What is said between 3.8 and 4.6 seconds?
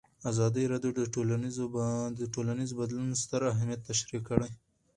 تشریح کړی.